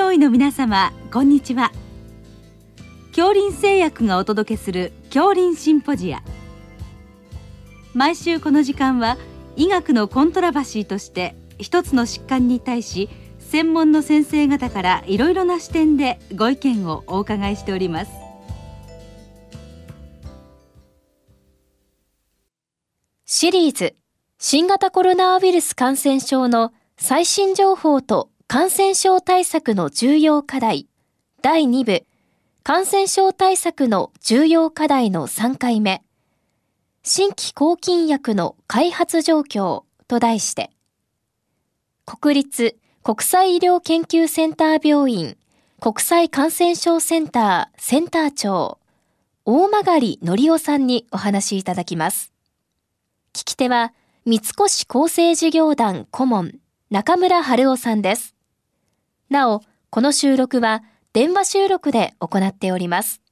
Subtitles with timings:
[0.00, 1.72] 上位の皆様こんにちは。
[3.08, 6.22] 恐林製薬がお届けする恐林シンポジア。
[7.92, 9.18] 毎週この時間は
[9.56, 13.10] 医学のコントラバシーとして一つの疾患に対し
[13.40, 18.10] 専門の先生方からいろいろな視点でご意見をお伺いしております。
[23.26, 23.96] シリーズ
[24.38, 30.88] 新型コロナウイルス感染症の最新情報と感染症対策の重要課題
[31.40, 32.04] 第2部
[32.64, 36.02] 感染症対策の重要課題の3回目
[37.04, 40.72] 新規抗菌薬の開発状況と題して
[42.04, 45.36] 国立国際医療研究センター病院
[45.78, 48.80] 国際感染症センターセンター長
[49.44, 52.32] 大曲則夫さんにお話しいただきます。
[53.32, 53.92] 聞き手は
[54.26, 56.54] 三越厚生事業団顧問
[56.90, 58.29] 中村春夫さんです。
[59.30, 63.22] なお、この収録は電話収録で行っております。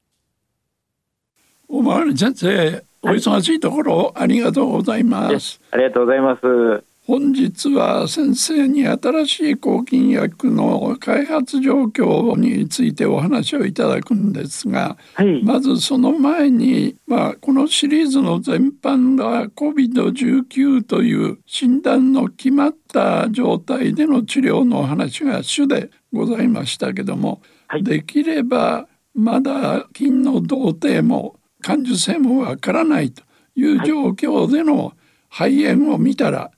[1.68, 5.60] 大曲先生、お忙しいところ、ありがとうございます。
[5.72, 6.87] ありがとうございます。
[7.08, 33.22] 本日は先生に新しい抗菌薬の開発状況についてお話をいただくんですが、はい、まずその前に、まあ、このシリーズの全般が COVID-19 という診断の決まった状態での治療の話が主でございましたけども、はい、できればまだ菌の動程も感受性もわからないと
[33.54, 34.92] いう状況での
[35.30, 36.50] 肺炎を見たら、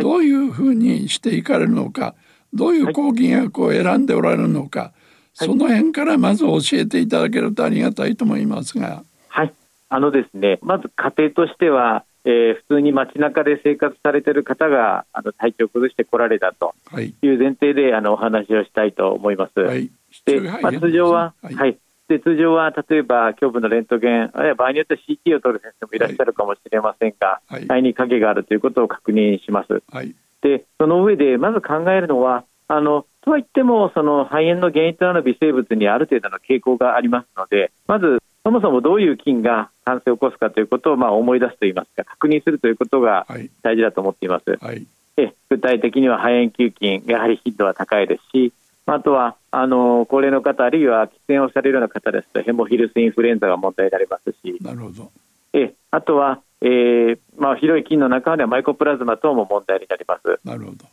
[0.00, 2.14] どういうふうにしていかれるのか
[2.52, 4.92] どういう抗菌薬を選んでおられるのか、
[5.34, 9.02] その辺からまず教えていただけるとありがたいと思いますが。
[9.28, 9.52] はい。
[9.88, 17.14] あのですね、まず家庭としては、えー、普通に街中で生活されている方があの体調を崩してこられたとい。
[17.26, 19.60] う前提で、はい、あのお話をしたいと思います。
[19.60, 19.90] はい、
[20.24, 29.82] で、まあ、通常は、はい、はい、で通常は例えば胸部のレントゲン、あるいは場合によっては CT を取る先生もいらっしゃるかもしれませんが、はい、肺に影があるということを確認します。
[29.92, 43.26] はい、でその上でまず考えるのはあのとはいってもその肺炎の原因となる微生物にある程度の傾向がありますのでまずそもそもどういう菌が感染を起こすかということをまあ思い出すといいますか確認するということが
[43.62, 44.58] 大事だと思っています。
[44.60, 44.86] はい、
[45.18, 48.52] え具体的には肺炎球菌やはり頻度は高いですし
[48.92, 54.58] あとはあの高齢の方あるいは喫煙をされるような方ですとヘモフィルスインフルエンザが問題になりますし。
[54.62, 55.10] なるほど。
[55.52, 60.40] えあとは、えーまあ、広い菌の中ではマイコプラズマ等も問題になります。
[60.42, 60.86] なるほど。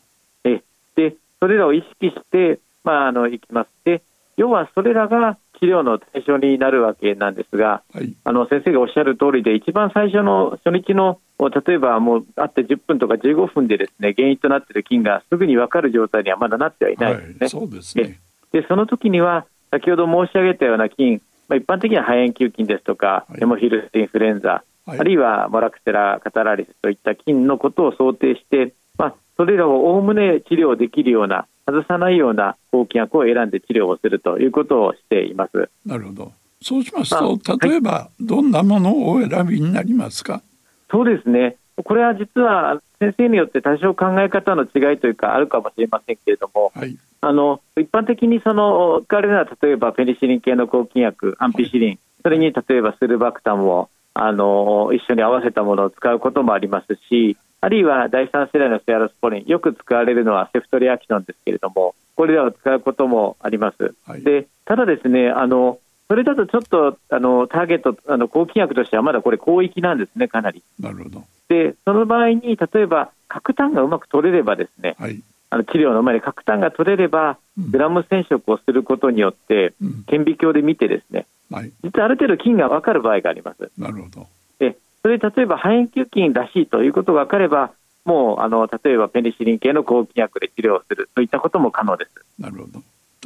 [0.44, 0.62] え
[0.96, 3.70] でそれらを意識して、まあ、あのいきます。
[3.86, 4.02] で
[4.38, 17.35] 要はそれらが治療の対象になるわけなんですが、はい、あの先生がおっしゃる通りで一番最初の初日の例えばもうあって10分とか15分でですね原因となっている菌がすぐに分かる状態にはまだなってはいないですね。
[17.40, 18.19] はい、そうですね。
[18.51, 35.70] でその時には先ほど申し上げたような菌、まあ、一般的には肺炎球菌ですとか、はい、ヘモフィルスインフルエンザ、はい、あるいはモラクセラカタラリスといった菌のことを想定して、まあ、それらをおおむね治療できるような外さないような抗菌薬を選んで治療をするということをしています。
[35.86, 36.34] なるほど。
[36.62, 40.42] そうしますと例えばどんなものをお選びになりますか、
[40.90, 41.58] そうですね。
[41.84, 63.94] これは実は先生によって多少考え方の違いというかあるかもしれませんけれども、はい、あの一般的にその使われるのは例えばペニシリン系の抗菌薬アンピシリン、はい、それに例えばスルバクタムをあの一緒に合わせたものを使うこともありますしあるいは第三世代のセアロスポリンよく使われるのはセフトリアキノンですけれどもこれらを使うこともあります。
[64.06, 70.64] はい、でただですねあのそれだとちょっとあのターゲットあの抗菌薬としてはまだこれ広域なんですねかなり。
[70.80, 71.24] なるほど。
[71.50, 79.74] でその場合に例えば核炭がうまく取れればですね、はい、あの治療の前に核炭が取れれば、グラム染色をすることによって、
[80.08, 83.72] 顕微鏡で見てですね、はい、実はある程度菌が分かる場合があります。
[83.78, 84.28] なるほど
[84.59, 87.72] でそれ例えば肺炎球菌らしいということが分かれば
[88.03, 92.12] もうあの例えばペニシリン系の抗菌薬で治療するといったことも可能です。
[92.42, 92.82] なるほど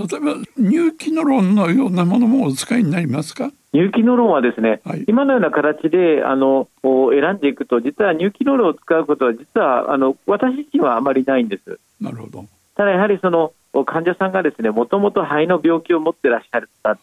[0.08, 3.52] 例えば乳気ノロンのようなものもお使いになりますか？
[3.74, 11.80] 乳気ノロンはですね、はい、今のような形であの選んでいくと実は乳気ノロンを使うことは実はあの私自身はあまりないんです。
[12.00, 12.46] なるほど
[12.76, 13.52] ただやはりその
[13.86, 16.98] 患者さんがですねもともと肺の病気を持ってらっしゃった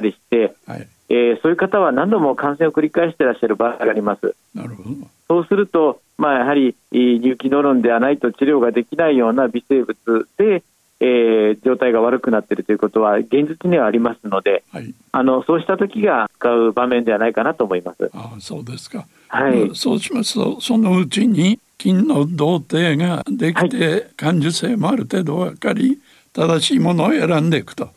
[0.00, 0.78] りして、はい。
[0.78, 4.34] はい、えー、そういう方は何度も感染を繰り返していらっしゃる場合があります。
[4.54, 4.90] なるほど。
[5.28, 10.62] そうすると、まあ、やはり乳気ノロンではないと治療ができないような微生物で
[11.00, 18.10] えー、状態が悪くなっているということは現実にはありますので、はい、あのそうした時が使う場面ではないかなと思います。
[18.14, 26.00] あそうですか、はい、そうしますとそのうちに菌の動程ができて、はい、感受性もある程度分かり
[26.32, 27.90] 正しいものを選んでいくと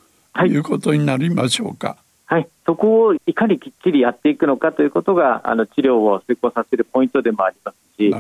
[0.46, 0.50] い。
[0.56, 1.98] うことになりましょうか。
[2.26, 8.14] はい、そこをいかにきっちりやっていくのかということがあの治療を成功させるポイントでもありますし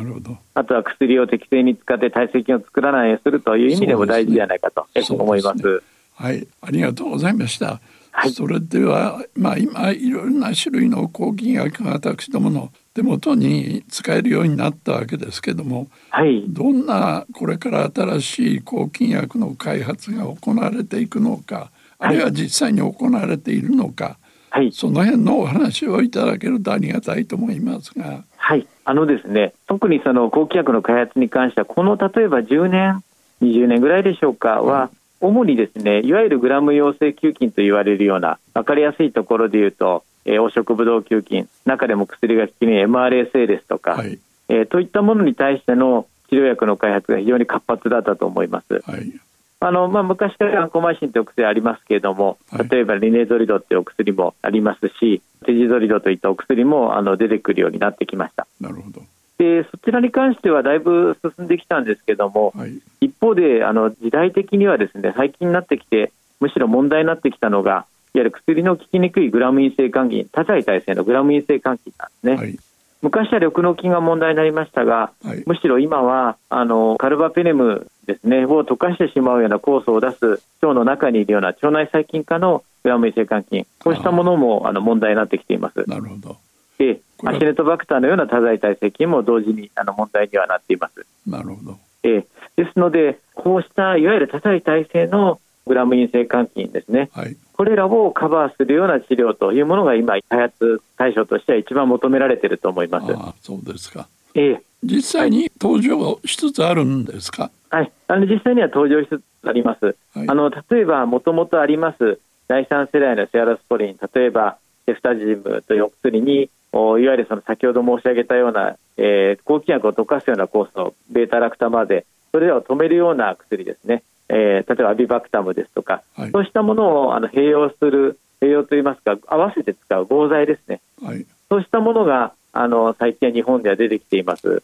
[0.54, 5.60] あとは薬を適正に使って耐性菌を作らないようにするという意味でも大事じゃないかと、思います。
[5.60, 5.80] すね、
[6.16, 6.48] はい。
[6.62, 7.81] ありがとうございました。
[8.12, 24.17] はい、それでは、まあ、今いろいろな種類の抗菌薬が私どもの手元に使えるようになったわけですけども、はい、どんなこれから新しい抗菌薬の開発が行われていくのかあるいは実際に行われているのか、
[24.49, 28.23] はい、その辺のお話をいただけるとありがたいと思いますが。
[28.38, 28.67] はい。
[28.85, 33.03] あのですね、特にその抗菌薬の開発に関しては、この例えば10年、
[33.41, 34.89] 20年ぐらいでしょうかは、
[35.19, 48.81] 主にですねいわゆるグラム陽性球菌と言われるような、分かりやすいところでいうと、えー、黄色ブドウ球菌、中でも薬が効きに MRSA ですとか、はい、えー、といったものに対しての治療薬の開発が非常に活発だったと思います。
[48.85, 49.19] はい
[49.59, 52.38] あのまあ、昔からアンコマイシンという薬ありますけれども、
[52.69, 58.45] 例えばリネゾリドというお薬もありますし、テジゾリドといったお薬もあの出てくるようになってきました。
[58.62, 59.01] なるほど
[59.38, 72.36] でそちらに関してはだいぶ進んできたんですけれども、はい、一方であの時代的にはですね最近になってきてむしろ問題になってきたのがいわゆる薬の効きにくいグラム陰性肝菌多剤耐性のグラム陰性肝菌なんですね。
[72.36, 72.59] はい
[73.01, 85.83] 昔は緑膿菌が問題になりましたが、はい、むしろ今はあのカルバペネムですねを溶かしてしまうような酵素を出す腸の中にいるような腸内細菌化のグラム陰性肝菌こうしたものもあの問題になってきています。
[85.88, 86.38] なるほど
[86.77, 91.05] でアシネトバクターのような多剤耐性菌も同時にあの問題にはなっています。
[91.25, 91.77] なるほど。
[92.03, 103.12] えですので、こうしたいわゆる多剤耐性のグラム陰性肝菌ですね、はい、これらをカバーするような治療というものが今、開発対象としては一番求められていると思います。
[103.13, 104.07] あそうですか。
[104.36, 107.50] ええ、実際に登場しつつあるんですか？
[107.71, 109.95] はい、あの実際には登場しつつあります。
[110.13, 134.63] はい、あの例えばもともとあります第三世代のセアラスポリン、例えばセフタジムというお薬にいわゆるその先ほど申し上げたような、えー、抗菌薬を溶かすような酵素ベータラクタマでそれらを止めるような薬ですね、えー、例えばアビバクタムですとか、はい、そうしたものをあの併用する併用といいますか合わせて使う合剤ですね、はい、そうしたものがあの最近日本では出てきています。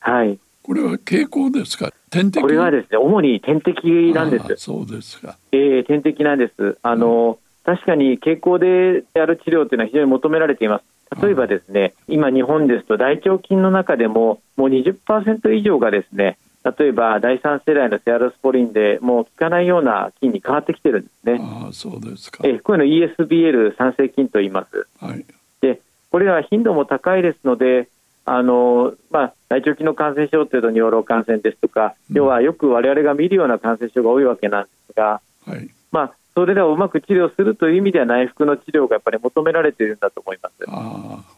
[0.00, 1.92] はい、これは傾向ですか？
[2.10, 4.56] 点滴これはですね主に点滴なんです。
[4.56, 6.78] そうですか、えー、点滴なんです。
[6.82, 10.84] あの、うん、確かに経口でやる治療というのは非常に求められています。
[11.22, 16.36] 例えばですね、今、日本ですと大腸菌の中でももう20%以上がですね
[16.78, 21.38] 例えば第3世代のセアロスポリンでもう効かないような菌に変わってきてるんですね。
[21.40, 24.88] あそうですかえこういうの ESBL 酸性菌と言います。
[25.00, 25.24] はい、
[25.60, 25.80] で
[26.10, 27.88] これは頻度も高いですので
[28.24, 40.54] あの、まあ、大腸菌の感染症というと尿路感染ですとか、うん、要はよく我々が見るような感染症が多いわけなんですが、はい、まあ、それらをうまく治療するという意味では内服の治療がやっぱり求められているんだと思います。
[40.64, 41.35] え実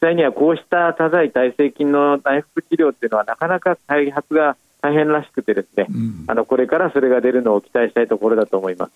[0.00, 8.94] 際にはこうした多剤耐性菌の内服治療っていうのはなかなか開発が大変らしくてですね、うん、あのこれからそれが出るのを期待したいところだと思います。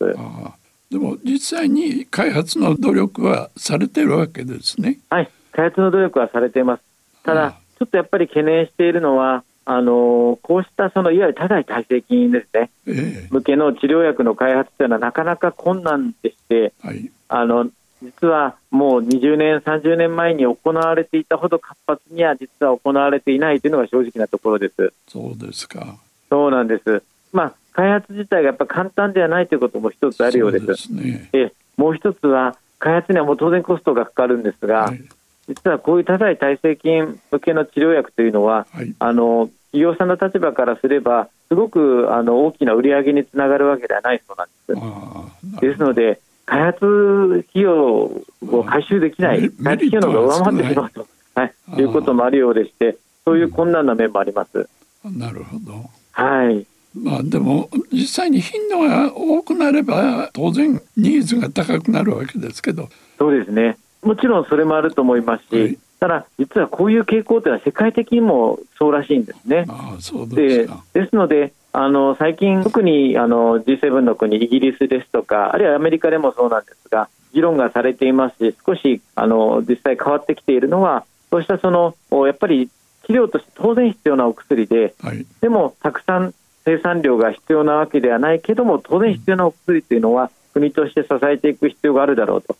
[0.90, 4.98] でも実際に開発の努力はされてるわけですね。
[5.10, 6.82] はい、開発の努力はされています。
[7.24, 17.68] ただ、ちょっとやっぱり懸念しているのは、あのこうしたそのいわゆる多剤耐性菌ですね、えー、向けの治療薬の開発というのはなかなか困難でして、はい、あの
[18.02, 24.92] 実はもう20年、30年前に行われていたほど活発には実は行われていないというのが正直なところです。
[25.08, 25.96] そうですか
[26.28, 27.02] そうなんです。
[27.32, 30.66] まあ、開発自体がやっぱ簡単ではないということも一つあるようです。
[30.66, 35.00] ですね、えもう一つは開発にはもう当然コストがかかるんですが、はい
[35.48, 45.60] 実はこういう多剤耐性菌向けの治療薬というのは、はい、あの企業さんの立場からすればすごくあの大きな売り上げにつながるわけではないそうなんです。
[45.60, 46.20] ですので
[46.52, 54.68] 開発費用を回収できない、開発費用の方が上回ってしまうと、はい、いうこともあるようでして、そういう困難な面もあります。
[55.02, 55.88] なるほど。
[56.10, 56.66] はい。
[56.94, 62.90] まあでも実際に頻度が多くなれば当然ニーズが高くなるわけですけど。
[63.18, 63.78] そうですね。
[64.02, 69.64] もちろんそれもあると思いますし、はい、ただ、実はこういう傾向というのは世界的にもそうらしいんですね。
[69.70, 81.94] あそうですですのであの最近、特にあの G7 の国、イギリスですとか、あるいはアメリカでもそうなんですが、議論がされていますし、少しあの実際変わってきているのは、そうしたその
[82.26, 82.68] やっぱり
[83.06, 92.56] 治療として当然必要なお薬で、はい、でもたくさん生産量が必要なわけではないけども、当然必要なお薬というのは、国として支えていく必要があるだろうと。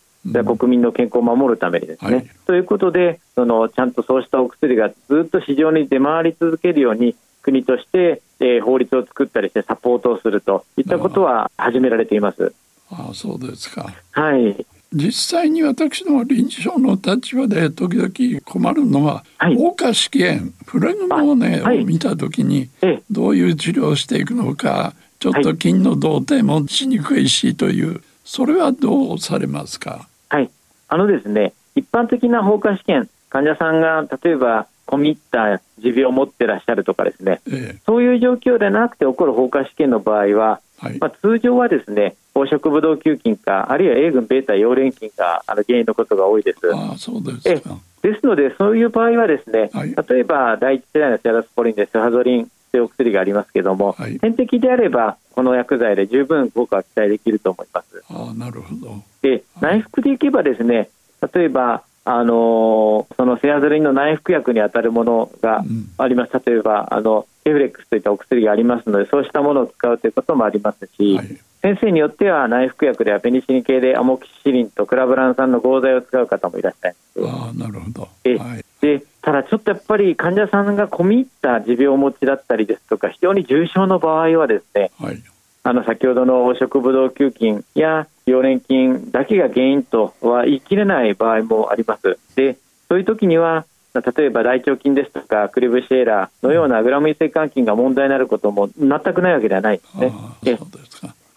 [0.57, 2.15] 国民の健康を守るためにですね。
[2.15, 12.53] はい、ということでそのちゃんとそうしたお薬がずっと市場に出回り続けるように国として、えー、法律を作ったりしてサポートをするといったことは始められています。
[12.89, 13.93] ああそうですか。
[14.11, 14.65] はい。
[14.95, 22.69] 実際に私の臨床の立場で時々困るのは、はい、硬化試験フレグモーネを見た時に
[23.09, 30.07] どういう治療をしていくのかちょっと筋の動程もしにくいしというそれはどうされますか？
[30.29, 30.49] はい。
[30.87, 46.59] あのですね一般的な放火試験患者さんが例えば込み入った持病を持ってらっしゃるとかですね、ええ、そういう状況でなくて起こる放火試験の場合は、はい、まあ、通常はですね黄色ブドウ球菌かあるいは A 群ベータ溶連菌があの原因のことが多いです。
[46.73, 47.77] あそうですか。
[48.01, 58.03] ですのでそういう場合はですね、はい、例えば第一世代のセラスポリンでセハゾリンというお薬がありますけれども、はい、点滴であればこの薬剤で十分効果は期待できると思います。
[58.09, 59.03] あなるほど。
[59.21, 60.89] で内服でいけばですね
[61.33, 65.63] 例えばあのそのセアゾリンの内服薬に当たるものが
[65.97, 71.27] あります、うん、例えばあのエフレックスといったお薬がありますのでそうしたものを使うということもありますし、はい、
[71.61, 77.29] 先生によっては内服薬ではペニシリン系でアモキシリンとクラブラン酸の合剤を使う方もいらっしゃいます。
[77.29, 78.09] あなるほど、は
[78.57, 85.23] い、でただちょっとやっぱり患者さんが込み入った持病をお持ちだったりですとか非常に重症の場合はですね、はい、
[85.63, 92.17] あの先ほどの黄色ブドウ球菌や溶連菌だけが原因とは言い切れない場合もあります。
[92.35, 100.11] でそういう時には例えば大腸菌ですとかクリブシエラーのようなグラム異性肝菌が問題になることも全くないわけではないですね。
[100.41, 100.65] そ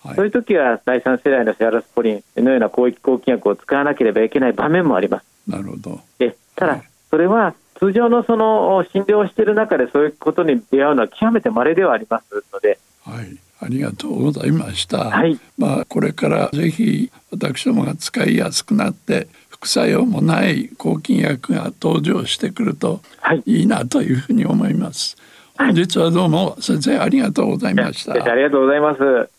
[0.09, 5.26] うい、そういう時は第三世代のセアラスポリンのような広域抗菌薬を使わなければいけない場面もあります。
[5.47, 6.00] なるほど。
[6.19, 12.78] えただ、それは通常のその診療をしている中でそういうことに出会うのは極めて稀ではありますので。
[13.05, 13.37] はい。
[13.59, 15.11] ありがとうございました。
[15.11, 23.01] はい、まあこれからぜひ私どもが使いやすくなって副作用もない抗菌薬が登場してくると
[23.47, 25.17] いいなというふうに思います。
[25.57, 28.13] はい、本日はどうも先生ありがとうございました。
[28.13, 29.31] ありがとうございます。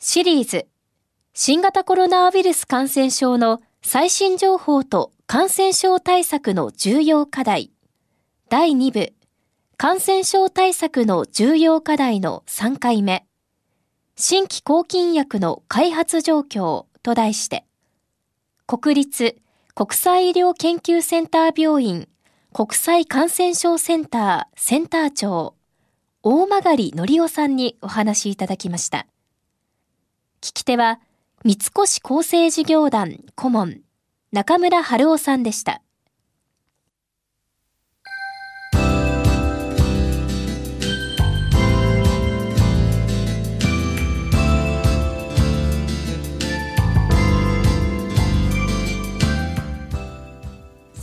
[0.00, 0.66] シリーズ
[1.34, 7.70] 新型コロナウイルス感染症の最新情報と感染症対策の重要課題
[8.48, 9.12] 第2部
[9.80, 13.28] 感染症対策の重要課題の3回目、
[14.16, 17.64] 新規抗菌薬の開発状況と題して、
[18.66, 19.36] 国立
[19.76, 22.08] 国際医療研究センター病院
[22.52, 25.54] 国際感染症センターセンター長、
[26.24, 29.06] 大曲則夫さんにお話いただきました。
[30.40, 30.98] 聞き手は、
[31.44, 31.70] 三越
[32.02, 33.82] 厚生事業団顧問、
[34.32, 35.82] 中村春夫さんでした。